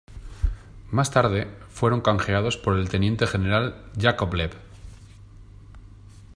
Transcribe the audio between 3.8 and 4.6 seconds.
Yákovlev.